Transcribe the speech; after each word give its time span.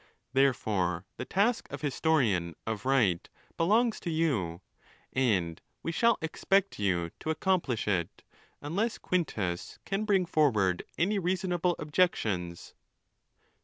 Therefore 0.33 1.05
the 1.17 1.25
task 1.25 1.67
of 1.71 1.81
historian 1.81 2.55
of 2.65 2.87
right 2.87 3.29
belongs 3.55 3.99
to 3.99 4.09
you, 4.09 4.61
and 5.13 5.61
we 5.83 5.91
shall 5.91 6.17
expect 6.23 6.79
you 6.79 7.11
to 7.19 7.29
accomplish 7.29 7.87
it, 7.87 8.23
unless 8.63 8.97
Quintus 8.97 9.77
can 9.85 10.03
bring 10.05 10.25
forward 10.25 10.81
any 10.97 11.19
reasonable 11.19 11.75
objections. 11.77 12.73